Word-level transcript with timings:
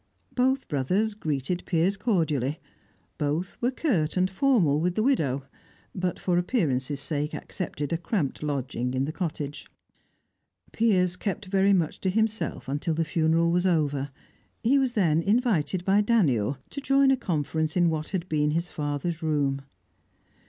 Both 0.33 0.67
brothers 0.67 1.13
greeted 1.13 1.61
Piers 1.67 1.95
cordially; 1.95 2.59
both 3.19 3.55
were 3.61 3.69
curt 3.69 4.17
and 4.17 4.31
formal 4.31 4.81
with 4.81 4.95
the 4.95 5.03
widow, 5.03 5.43
but, 5.93 6.17
for 6.19 6.39
appearances' 6.39 6.99
sake, 6.99 7.35
accepted 7.35 7.93
a 7.93 7.99
cramped 7.99 8.41
lodging 8.41 8.95
in 8.95 9.05
the 9.05 9.11
cottage. 9.11 9.67
Piers 10.71 11.15
kept 11.17 11.45
very 11.45 11.71
much 11.71 12.01
to 12.01 12.09
himself 12.09 12.67
until 12.67 12.95
the 12.95 13.05
funeral 13.05 13.51
was 13.51 13.67
over; 13.67 14.09
he 14.63 14.79
was 14.79 14.93
then 14.93 15.21
invited 15.21 15.85
by 15.85 16.01
Daniel 16.01 16.57
to 16.71 16.81
join 16.81 17.11
a 17.11 17.15
conference 17.15 17.77
in 17.77 17.87
what 17.91 18.09
had 18.09 18.27
been 18.27 18.49
his 18.49 18.69
father's 18.71 19.21
room. 19.21 19.61